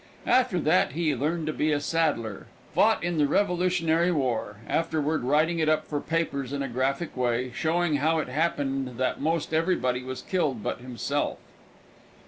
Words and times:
After 0.25 0.59
that 0.61 0.93
he 0.93 1.13
learned 1.15 1.45
to 1.45 1.53
be 1.53 1.71
a 1.71 1.79
saddler, 1.79 2.47
fought 2.73 3.03
in 3.03 3.19
the 3.19 3.27
Revolutionary 3.27 4.11
War, 4.11 4.57
afterward 4.67 5.21
writing 5.21 5.59
it 5.59 5.69
up 5.69 5.85
for 5.85 5.99
the 5.99 6.05
papers 6.05 6.51
in 6.53 6.63
a 6.63 6.67
graphic 6.67 7.15
way, 7.15 7.51
showing 7.53 7.97
how 7.97 8.17
it 8.17 8.27
happened 8.27 8.97
that 8.97 9.21
most 9.21 9.53
everybody 9.53 10.03
was 10.03 10.23
killed 10.23 10.63
but 10.63 10.79
himself. 10.81 11.37